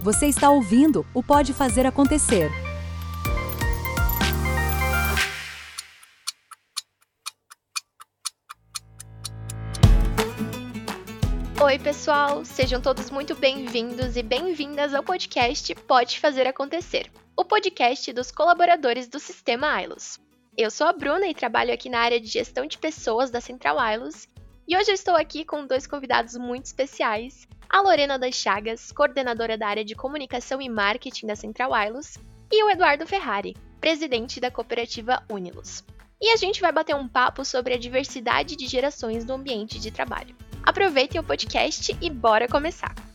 [0.00, 2.48] Você está ouvindo o Pode Fazer Acontecer.
[11.60, 12.44] Oi, pessoal!
[12.44, 19.08] Sejam todos muito bem-vindos e bem-vindas ao podcast Pode Fazer Acontecer, o podcast dos colaboradores
[19.08, 20.20] do Sistema Ailos.
[20.56, 23.80] Eu sou a Bruna e trabalho aqui na área de gestão de pessoas da Central
[23.80, 24.28] Ailos,
[24.66, 29.58] e hoje eu estou aqui com dois convidados muito especiais, a Lorena das Chagas, coordenadora
[29.58, 32.18] da área de comunicação e marketing da Central Wireless,
[32.50, 35.84] e o Eduardo Ferrari, presidente da cooperativa Unilus.
[36.20, 39.90] E a gente vai bater um papo sobre a diversidade de gerações no ambiente de
[39.90, 40.34] trabalho.
[40.62, 43.07] Aproveitem o podcast e bora começar!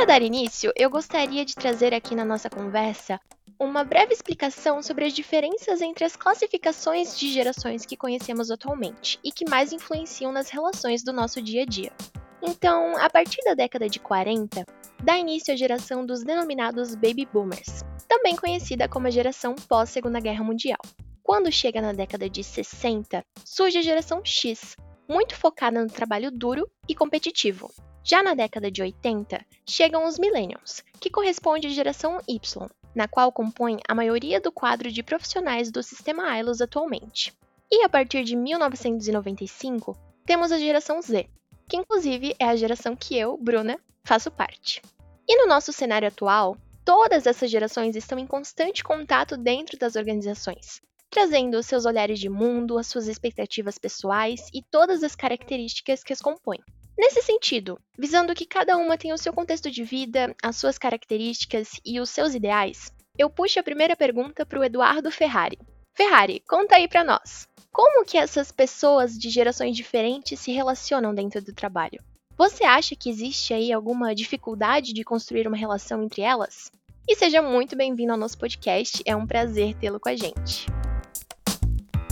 [0.00, 3.20] Para dar início, eu gostaria de trazer aqui na nossa conversa
[3.58, 9.30] uma breve explicação sobre as diferenças entre as classificações de gerações que conhecemos atualmente e
[9.30, 11.92] que mais influenciam nas relações do nosso dia a dia.
[12.40, 14.64] Então, a partir da década de 40,
[15.04, 20.42] dá início a geração dos denominados Baby Boomers, também conhecida como a geração pós-Segunda Guerra
[20.42, 20.80] Mundial.
[21.22, 26.66] Quando chega na década de 60, surge a geração X, muito focada no trabalho duro
[26.88, 27.70] e competitivo.
[28.02, 33.30] Já na década de 80, chegam os Millennials, que corresponde à geração Y, na qual
[33.30, 37.32] compõe a maioria do quadro de profissionais do sistema ILOS atualmente.
[37.70, 41.28] E a partir de 1995, temos a geração Z,
[41.68, 44.82] que inclusive é a geração que eu, Bruna, faço parte.
[45.28, 50.82] E no nosso cenário atual, todas essas gerações estão em constante contato dentro das organizações,
[51.08, 56.20] trazendo seus olhares de mundo, as suas expectativas pessoais e todas as características que as
[56.20, 56.58] compõem.
[57.00, 61.80] Nesse sentido, visando que cada uma tem o seu contexto de vida, as suas características
[61.82, 65.58] e os seus ideais, eu puxo a primeira pergunta para o Eduardo Ferrari.
[65.94, 67.48] Ferrari, conta aí para nós.
[67.72, 72.04] Como que essas pessoas de gerações diferentes se relacionam dentro do trabalho?
[72.36, 76.70] Você acha que existe aí alguma dificuldade de construir uma relação entre elas?
[77.08, 80.66] E seja muito bem-vindo ao nosso podcast, é um prazer tê-lo com a gente.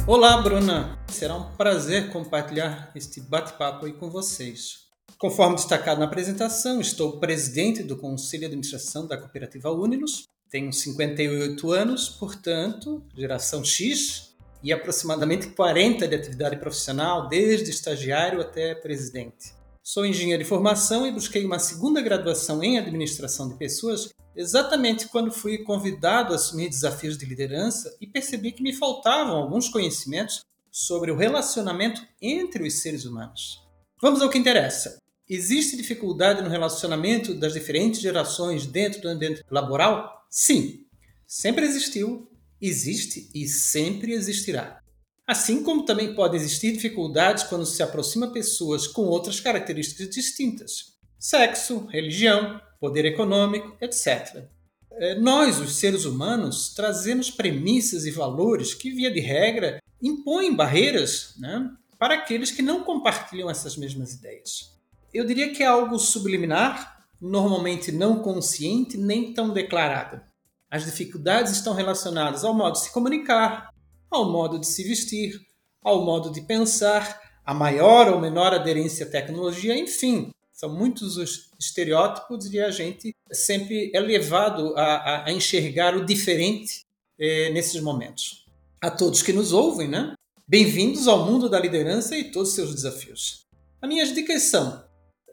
[0.08, 0.98] Olá, Bruna!
[1.08, 4.86] Será um prazer compartilhar este bate-papo aí com vocês.
[5.19, 11.70] Conforme destacado na apresentação, estou presidente do Conselho de Administração da Cooperativa Unilus, tenho 58
[11.72, 19.52] anos, portanto, geração X, e aproximadamente 40 de atividade profissional, desde estagiário até presidente.
[19.91, 25.32] Sou engenheiro de formação e busquei uma segunda graduação em administração de pessoas exatamente quando
[25.32, 31.10] fui convidado a assumir desafios de liderança e percebi que me faltavam alguns conhecimentos sobre
[31.10, 33.66] o relacionamento entre os seres humanos.
[33.98, 34.98] Vamos ao que interessa.
[35.27, 40.22] Existe dificuldade no relacionamento das diferentes gerações dentro do ambiente laboral?
[40.28, 40.84] Sim,
[41.27, 44.82] sempre existiu, existe e sempre existirá.
[45.28, 51.84] Assim como também pode existir dificuldades quando se aproxima pessoas com outras características distintas: sexo,
[51.84, 54.47] religião, poder econômico, etc.
[54.93, 61.34] É, nós, os seres humanos, trazemos premissas e valores que, via de regra, impõem barreiras
[61.39, 64.78] né, para aqueles que não compartilham essas mesmas ideias.
[65.12, 70.22] Eu diria que é algo subliminar, normalmente não consciente nem tão declarado.
[70.71, 73.71] As dificuldades estão relacionadas ao modo de se comunicar,
[74.10, 75.41] ao modo de se vestir,
[75.82, 81.50] ao modo de pensar, a maior ou menor aderência à tecnologia, enfim, são muitos os
[81.58, 86.84] estereótipos e a gente sempre é levado a, a enxergar o diferente
[87.18, 88.44] eh, nesses momentos.
[88.80, 90.14] A todos que nos ouvem, né?
[90.47, 93.47] Bem-vindos ao mundo da liderança e todos os seus desafios.
[93.80, 94.84] As minhas dicas são: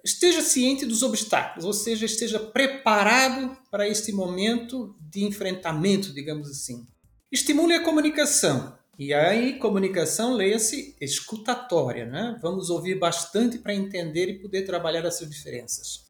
[0.04, 6.86] esteja ciente dos obstáculos, ou seja, esteja preparado para este momento de enfrentamento, digamos assim.
[7.36, 12.40] Estimule a comunicação, e aí, comunicação, leia-se escutatória, né?
[12.42, 16.06] Vamos ouvir bastante para entender e poder trabalhar essas diferenças.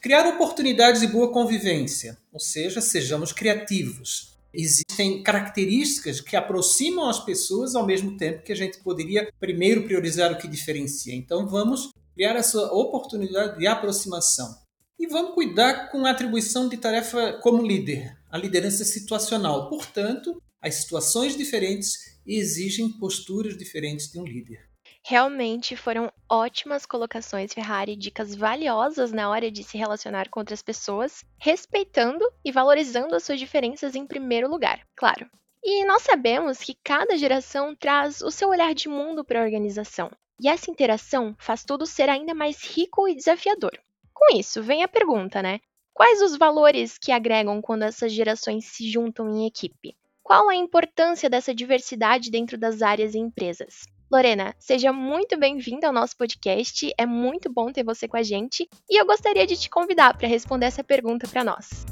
[0.00, 4.38] Criar oportunidades de boa convivência, ou seja, sejamos criativos.
[4.54, 10.32] Existem características que aproximam as pessoas ao mesmo tempo que a gente poderia primeiro priorizar
[10.32, 11.14] o que diferencia.
[11.14, 14.56] Então, vamos criar essa oportunidade de aproximação.
[14.98, 19.68] E vamos cuidar com a atribuição de tarefa como líder, a liderança situacional.
[19.68, 24.68] Portanto, as situações diferentes exigem posturas diferentes de um líder.
[25.02, 31.24] Realmente foram ótimas colocações, Ferrari, dicas valiosas na hora de se relacionar com outras pessoas,
[31.38, 35.28] respeitando e valorizando as suas diferenças em primeiro lugar, claro.
[35.64, 40.10] E nós sabemos que cada geração traz o seu olhar de mundo para a organização,
[40.38, 43.72] e essa interação faz tudo ser ainda mais rico e desafiador.
[44.12, 45.60] Com isso, vem a pergunta, né?
[45.94, 49.96] Quais os valores que agregam quando essas gerações se juntam em equipe?
[50.30, 53.88] Qual a importância dessa diversidade dentro das áreas e empresas?
[54.08, 56.88] Lorena, seja muito bem-vinda ao nosso podcast.
[56.96, 60.28] É muito bom ter você com a gente e eu gostaria de te convidar para
[60.28, 61.84] responder essa pergunta para nós.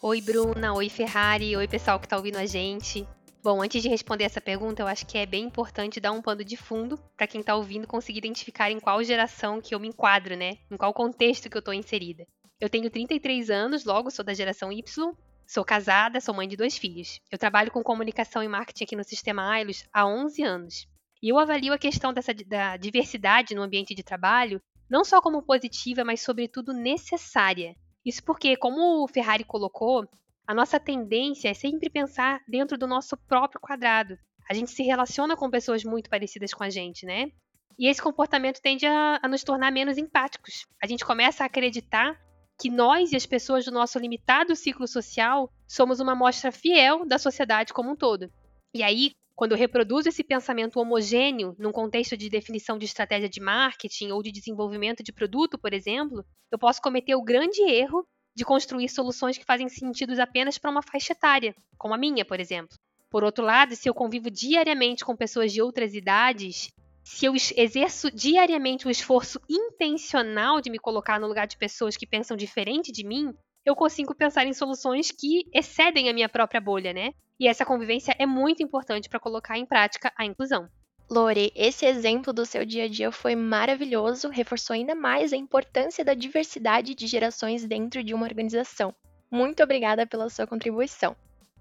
[0.00, 0.72] Oi, Bruna.
[0.72, 1.54] Oi, Ferrari.
[1.54, 3.06] Oi, pessoal que está ouvindo a gente.
[3.42, 6.42] Bom, antes de responder essa pergunta, eu acho que é bem importante dar um pano
[6.42, 10.34] de fundo para quem está ouvindo conseguir identificar em qual geração que eu me enquadro,
[10.34, 10.56] né?
[10.70, 12.26] Em qual contexto que eu estou inserida.
[12.58, 15.14] Eu tenho 33 anos, logo sou da geração Y,
[15.50, 17.20] sou casada, sou mãe de dois filhos.
[17.28, 20.86] Eu trabalho com comunicação e marketing aqui no Sistema Ailos há 11 anos.
[21.20, 25.42] E eu avalio a questão dessa da diversidade no ambiente de trabalho não só como
[25.42, 27.74] positiva, mas sobretudo necessária.
[28.04, 30.04] Isso porque, como o Ferrari colocou,
[30.46, 34.18] a nossa tendência é sempre pensar dentro do nosso próprio quadrado.
[34.48, 37.30] A gente se relaciona com pessoas muito parecidas com a gente, né?
[37.78, 40.66] E esse comportamento tende a, a nos tornar menos empáticos.
[40.82, 42.20] A gente começa a acreditar
[42.60, 47.18] que nós e as pessoas do nosso limitado ciclo social somos uma amostra fiel da
[47.18, 48.30] sociedade como um todo.
[48.74, 53.40] E aí, quando eu reproduzo esse pensamento homogêneo num contexto de definição de estratégia de
[53.40, 56.22] marketing ou de desenvolvimento de produto, por exemplo,
[56.52, 60.82] eu posso cometer o grande erro de construir soluções que fazem sentido apenas para uma
[60.82, 62.76] faixa etária, como a minha, por exemplo.
[63.10, 66.70] Por outro lado, se eu convivo diariamente com pessoas de outras idades,
[67.02, 72.06] se eu exerço diariamente o esforço intencional de me colocar no lugar de pessoas que
[72.06, 76.92] pensam diferente de mim, eu consigo pensar em soluções que excedem a minha própria bolha,
[76.92, 77.12] né?
[77.38, 80.68] E essa convivência é muito importante para colocar em prática a inclusão.
[81.10, 86.04] Lore, esse exemplo do seu dia a dia foi maravilhoso, reforçou ainda mais a importância
[86.04, 88.94] da diversidade de gerações dentro de uma organização.
[89.30, 91.16] Muito obrigada pela sua contribuição.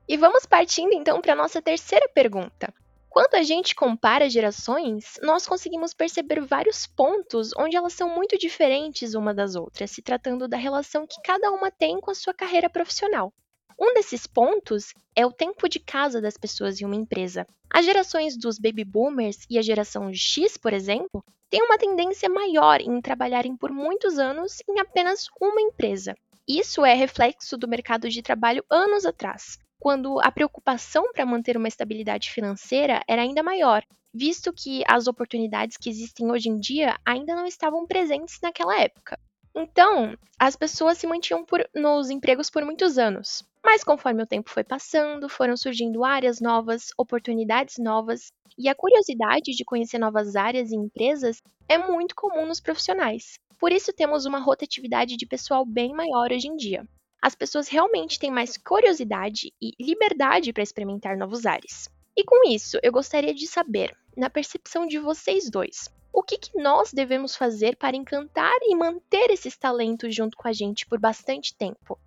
[0.08, 2.74] E vamos partindo então para a nossa terceira pergunta.
[3.10, 9.16] Quando a gente compara gerações, nós conseguimos perceber vários pontos onde elas são muito diferentes
[9.16, 12.70] uma das outras, se tratando da relação que cada uma tem com a sua carreira
[12.70, 13.34] profissional.
[13.80, 17.48] Um desses pontos é o tempo de casa das pessoas em uma empresa.
[17.74, 22.80] As gerações dos baby boomers e a geração X, por exemplo, têm uma tendência maior
[22.80, 26.14] em trabalharem por muitos anos em apenas uma empresa.
[26.48, 31.68] Isso é reflexo do mercado de trabalho anos atrás, quando a preocupação para manter uma
[31.68, 33.84] estabilidade financeira era ainda maior,
[34.14, 39.18] visto que as oportunidades que existem hoje em dia ainda não estavam presentes naquela época.
[39.56, 43.44] Então, as pessoas se mantinham por, nos empregos por muitos anos.
[43.64, 49.52] Mas conforme o tempo foi passando, foram surgindo áreas novas, oportunidades novas, e a curiosidade
[49.56, 53.40] de conhecer novas áreas e empresas é muito comum nos profissionais.
[53.60, 56.88] Por isso temos uma rotatividade de pessoal bem maior hoje em dia.
[57.22, 61.90] As pessoas realmente têm mais curiosidade e liberdade para experimentar novos ares.
[62.16, 66.58] E com isso, eu gostaria de saber, na percepção de vocês dois, o que, que
[66.58, 71.56] nós devemos fazer para encantar e manter esses talentos junto com a gente por bastante
[71.56, 72.00] tempo?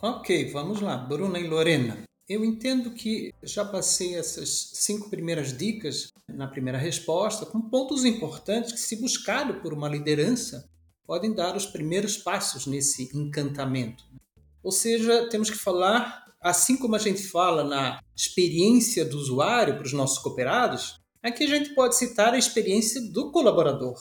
[0.00, 2.02] Ok, vamos lá, Bruna e Lorena.
[2.28, 8.72] Eu entendo que já passei essas cinco primeiras dicas na primeira resposta com pontos importantes
[8.72, 10.68] que, se buscado por uma liderança,
[11.06, 14.04] podem dar os primeiros passos nesse encantamento.
[14.62, 19.86] Ou seja, temos que falar, assim como a gente fala na experiência do usuário para
[19.86, 23.96] os nossos cooperados, aqui a gente pode citar a experiência do colaborador.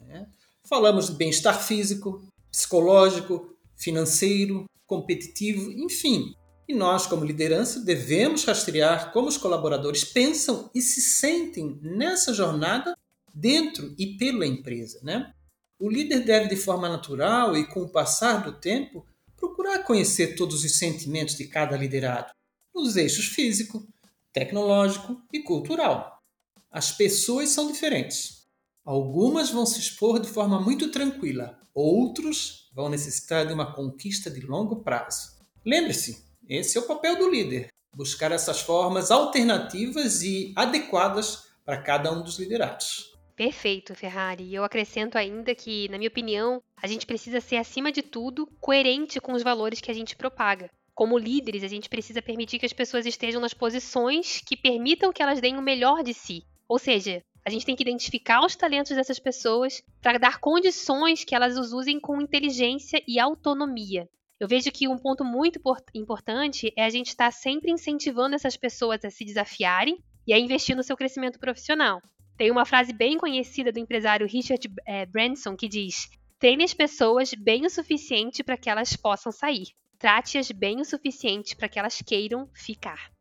[0.00, 0.26] Né?
[0.68, 6.34] Falamos de bem-estar físico, psicológico, financeiro, competitivo, enfim.
[6.68, 12.96] E nós, como liderança, devemos rastrear como os colaboradores pensam e se sentem nessa jornada
[13.34, 15.00] dentro e pela empresa.
[15.02, 15.32] Né?
[15.78, 19.04] O líder deve, de forma natural e com o passar do tempo,
[19.42, 22.32] procurar conhecer todos os sentimentos de cada liderado,
[22.72, 23.84] nos eixos físico,
[24.32, 26.22] tecnológico e cultural.
[26.70, 28.46] As pessoas são diferentes.
[28.84, 34.40] Algumas vão se expor de forma muito tranquila, outros vão necessitar de uma conquista de
[34.40, 35.32] longo prazo.
[35.66, 42.12] Lembre-se, esse é o papel do líder: buscar essas formas alternativas e adequadas para cada
[42.12, 43.11] um dos liderados.
[43.34, 44.54] Perfeito, Ferrari.
[44.54, 49.20] Eu acrescento ainda que, na minha opinião, a gente precisa ser, acima de tudo, coerente
[49.20, 50.70] com os valores que a gente propaga.
[50.94, 55.22] Como líderes, a gente precisa permitir que as pessoas estejam nas posições que permitam que
[55.22, 56.44] elas deem o melhor de si.
[56.68, 61.34] Ou seja, a gente tem que identificar os talentos dessas pessoas para dar condições que
[61.34, 64.08] elas os usem com inteligência e autonomia.
[64.38, 65.60] Eu vejo que um ponto muito
[65.94, 70.38] importante é a gente estar tá sempre incentivando essas pessoas a se desafiarem e a
[70.38, 72.00] investir no seu crescimento profissional.
[72.42, 77.32] Tem uma frase bem conhecida do empresário Richard é, Branson que diz: treine as pessoas
[77.34, 79.68] bem o suficiente para que elas possam sair.
[79.96, 83.12] Trate-as bem o suficiente para que elas queiram ficar.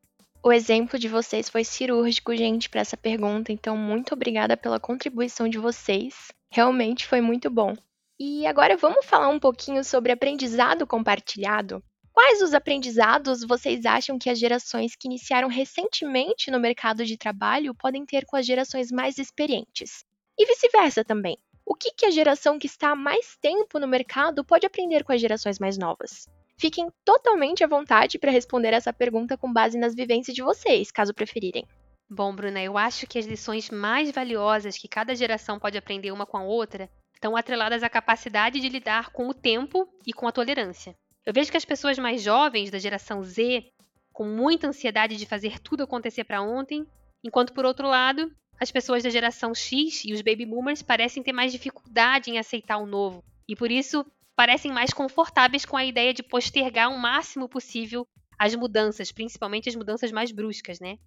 [0.43, 5.47] O exemplo de vocês foi cirúrgico, gente, para essa pergunta, então muito obrigada pela contribuição
[5.47, 6.31] de vocês.
[6.51, 7.75] Realmente foi muito bom.
[8.19, 11.83] E agora vamos falar um pouquinho sobre aprendizado compartilhado.
[12.13, 17.73] Quais os aprendizados vocês acham que as gerações que iniciaram recentemente no mercado de trabalho
[17.73, 20.05] podem ter com as gerações mais experientes?
[20.37, 21.37] E vice-versa também.
[21.65, 25.13] O que, que a geração que está há mais tempo no mercado pode aprender com
[25.13, 26.27] as gerações mais novas?
[26.57, 31.13] Fiquem totalmente à vontade para responder essa pergunta com base nas vivências de vocês, caso
[31.13, 31.65] preferirem.
[32.09, 36.25] Bom, Bruna, eu acho que as lições mais valiosas que cada geração pode aprender uma
[36.25, 40.31] com a outra estão atreladas à capacidade de lidar com o tempo e com a
[40.31, 40.93] tolerância.
[41.25, 43.63] Eu vejo que as pessoas mais jovens da geração Z,
[44.11, 46.85] com muita ansiedade de fazer tudo acontecer para ontem,
[47.23, 51.31] enquanto por outro lado, as pessoas da geração X e os baby boomers parecem ter
[51.31, 56.13] mais dificuldade em aceitar o novo e por isso parecem mais confortáveis com a ideia
[56.13, 58.07] de postergar o máximo possível
[58.39, 60.97] as mudanças, principalmente as mudanças mais bruscas, né?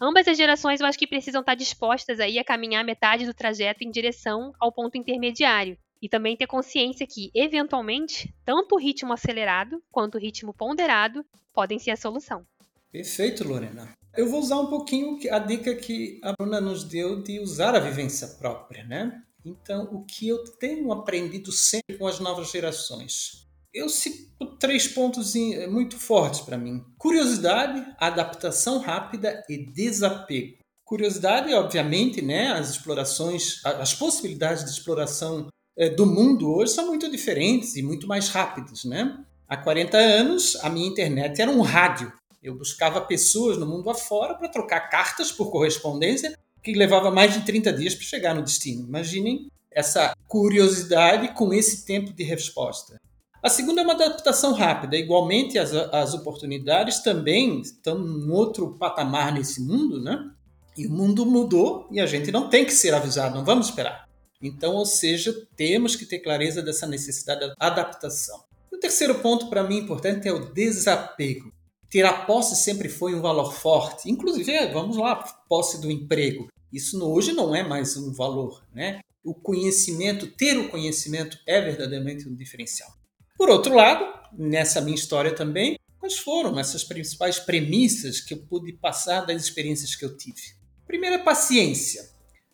[0.00, 3.84] Ambas as gerações eu acho que precisam estar dispostas aí a caminhar metade do trajeto
[3.84, 5.76] em direção ao ponto intermediário.
[6.00, 11.78] E também ter consciência que, eventualmente, tanto o ritmo acelerado quanto o ritmo ponderado podem
[11.78, 12.46] ser a solução.
[12.90, 13.92] Perfeito, Lorena.
[14.16, 17.80] Eu vou usar um pouquinho a dica que a Bruna nos deu de usar a
[17.80, 19.22] vivência própria, né?
[19.44, 23.48] Então, o que eu tenho aprendido sempre com as novas gerações?
[23.72, 25.34] eu cito três pontos
[25.68, 30.58] muito fortes para mim: curiosidade, adaptação rápida e desapego.
[30.84, 32.48] Curiosidade, obviamente, né?
[32.48, 35.50] As explorações, as possibilidades de exploração eh,
[35.88, 39.18] do mundo hoje são muito diferentes e muito mais rápidas, né?
[39.48, 42.12] Há 40 anos, a minha internet era um rádio.
[42.42, 47.44] Eu buscava pessoas no mundo afora para trocar cartas por correspondência, que levava mais de
[47.44, 48.86] 30 dias para chegar no destino.
[48.86, 53.00] Imaginem essa curiosidade com esse tempo de resposta.
[53.42, 54.96] A segunda é uma adaptação rápida.
[54.96, 60.30] Igualmente, as, as oportunidades também estão em outro patamar nesse mundo, né?
[60.76, 64.09] E o mundo mudou e a gente não tem que ser avisado, não vamos esperar.
[64.42, 68.42] Então, ou seja, temos que ter clareza dessa necessidade de adaptação.
[68.72, 71.52] O terceiro ponto para mim importante é o desapego.
[71.90, 74.08] Ter a posse sempre foi um valor forte.
[74.08, 75.16] Inclusive, é, vamos lá,
[75.48, 76.48] posse do emprego.
[76.72, 79.00] Isso hoje não é mais um valor, né?
[79.24, 82.90] O conhecimento, ter o conhecimento é verdadeiramente um diferencial.
[83.36, 88.72] Por outro lado, nessa minha história também, quais foram essas principais premissas que eu pude
[88.72, 90.54] passar das experiências que eu tive?
[90.86, 92.09] Primeiro, é paciência.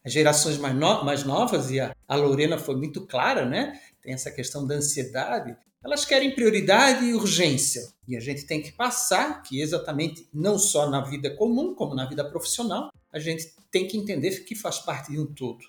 [0.07, 3.79] As gerações mais, no mais novas, e a, a Lorena foi muito clara, né?
[4.07, 7.89] tem essa questão da ansiedade, elas querem prioridade e urgência.
[8.07, 12.07] E a gente tem que passar que exatamente não só na vida comum, como na
[12.07, 15.65] vida profissional, a gente tem que entender que faz parte de um todo.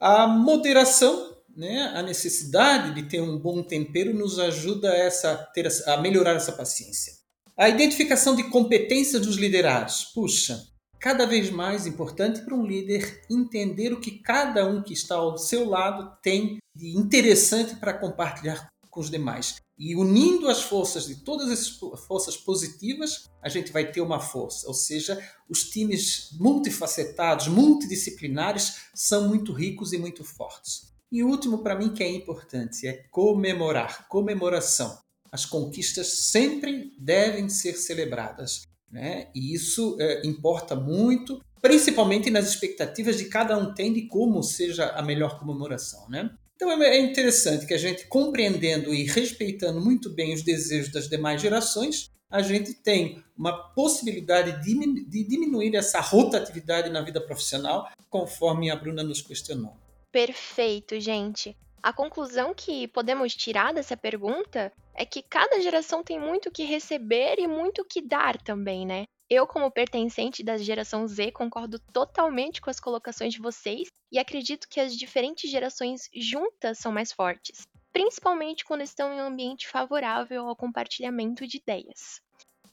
[0.00, 5.68] A moderação né, a necessidade de ter um bom tempero nos ajuda a, essa, ter,
[5.86, 7.12] a melhorar essa paciência.
[7.56, 10.06] A identificação de competências dos liderados.
[10.14, 10.60] Puxa,
[11.04, 15.36] cada vez mais importante para um líder entender o que cada um que está ao
[15.36, 19.56] seu lado tem de interessante para compartilhar com os demais.
[19.78, 21.68] E unindo as forças de todas as
[22.06, 24.66] forças positivas, a gente vai ter uma força.
[24.66, 30.90] Ou seja, os times multifacetados, multidisciplinares, são muito ricos e muito fortes.
[31.12, 34.98] E o último para mim que é importante é comemorar, comemoração.
[35.30, 38.62] As conquistas sempre devem ser celebradas,
[38.94, 39.26] né?
[39.34, 44.90] E isso é, importa muito, principalmente nas expectativas de cada um tem de como seja
[44.90, 46.30] a melhor comemoração, né?
[46.54, 51.08] Então é, é interessante que a gente compreendendo e respeitando muito bem os desejos das
[51.08, 58.70] demais gerações, a gente tem uma possibilidade de diminuir essa rotatividade na vida profissional, conforme
[58.70, 59.76] a Bruna nos questionou.
[60.12, 61.56] Perfeito, gente.
[61.82, 67.38] A conclusão que podemos tirar dessa pergunta é que cada geração tem muito que receber
[67.38, 69.04] e muito que dar também, né?
[69.28, 74.68] Eu, como pertencente da geração Z, concordo totalmente com as colocações de vocês e acredito
[74.68, 80.46] que as diferentes gerações juntas são mais fortes, principalmente quando estão em um ambiente favorável
[80.46, 82.20] ao compartilhamento de ideias.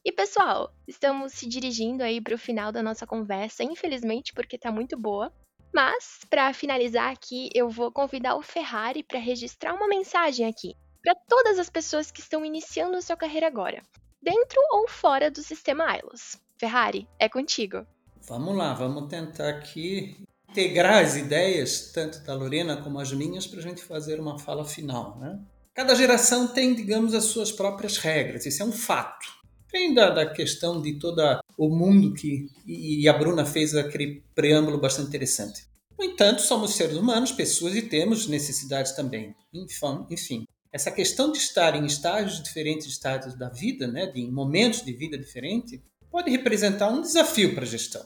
[0.04, 4.72] E pessoal, estamos se dirigindo aí para o final da nossa conversa, infelizmente porque está
[4.72, 5.34] muito boa,
[5.74, 11.16] mas, para finalizar aqui, eu vou convidar o Ferrari para registrar uma mensagem aqui para
[11.28, 13.82] todas as pessoas que estão iniciando a sua carreira agora,
[14.22, 16.38] dentro ou fora do sistema ILOS.
[16.58, 17.86] Ferrari, é contigo.
[18.28, 23.60] Vamos lá, vamos tentar aqui integrar as ideias, tanto da Lorena como as minhas, para
[23.60, 25.18] a gente fazer uma fala final.
[25.18, 25.40] Né?
[25.74, 29.26] Cada geração tem, digamos, as suas próprias regras, isso é um fato.
[29.72, 31.22] Vem da, da questão de todo
[31.58, 32.50] o mundo que.
[32.68, 35.66] E, a Bruna fez aquele preâmbulo bastante interessante.
[35.98, 39.34] No entanto, somos seres humanos, pessoas e temos necessidades também.
[39.54, 44.84] Enfim, enfim essa questão de estar em estágios diferentes, estágios da vida, né, de momentos
[44.84, 48.06] de vida diferentes, pode representar um desafio para a gestão.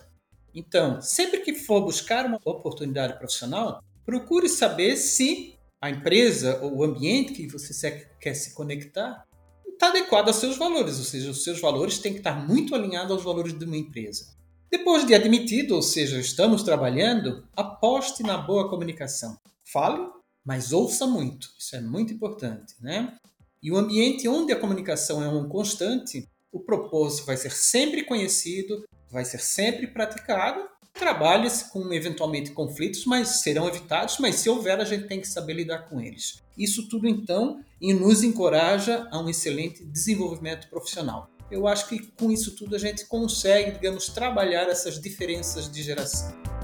[0.54, 6.84] Então, sempre que for buscar uma oportunidade profissional, procure saber se a empresa ou o
[6.84, 9.26] ambiente que você quer se conectar
[9.68, 13.12] está adequado aos seus valores, ou seja, os seus valores têm que estar muito alinhados
[13.12, 14.34] aos valores de uma empresa.
[14.72, 19.38] Depois de admitido, ou seja, estamos trabalhando, aposte na boa comunicação.
[19.72, 20.08] Fale,
[20.46, 21.50] mas ouça muito.
[21.58, 23.18] Isso é muito importante, né?
[23.62, 28.86] E o ambiente onde a comunicação é um constante, o propósito vai ser sempre conhecido,
[29.12, 30.70] vai ser sempre praticado.
[30.94, 35.54] Trabalhe-se com eventualmente conflitos, mas serão evitados, mas se houver, a gente tem que saber
[35.54, 36.42] lidar com eles.
[36.58, 41.30] Isso tudo então nos encoraja a um excelente desenvolvimento profissional.
[41.52, 46.55] Eu acho que com isso tudo a gente consegue, digamos, trabalhar essas diferenças de geração.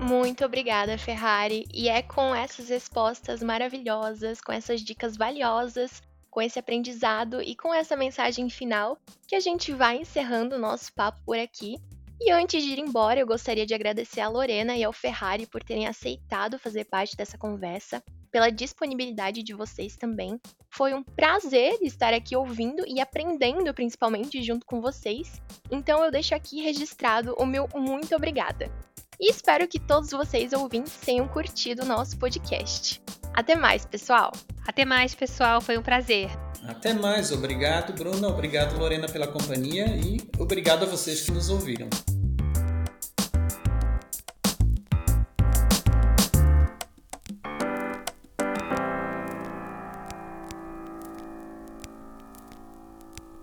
[0.00, 1.66] Muito obrigada, Ferrari.
[1.74, 6.00] E é com essas respostas maravilhosas, com essas dicas valiosas,
[6.30, 10.92] com esse aprendizado e com essa mensagem final que a gente vai encerrando o nosso
[10.92, 11.76] papo por aqui.
[12.20, 15.62] E antes de ir embora, eu gostaria de agradecer a Lorena e ao Ferrari por
[15.64, 20.40] terem aceitado fazer parte dessa conversa, pela disponibilidade de vocês também.
[20.70, 25.40] Foi um prazer estar aqui ouvindo e aprendendo, principalmente, junto com vocês.
[25.70, 28.70] Então eu deixo aqui registrado o meu muito obrigada
[29.20, 33.02] e espero que todos vocês ouvintes tenham curtido o nosso podcast.
[33.34, 34.32] Até mais, pessoal!
[34.66, 36.30] Até mais, pessoal, foi um prazer.
[36.66, 41.88] Até mais, obrigado, Bruna, obrigado, Lorena, pela companhia e obrigado a vocês que nos ouviram.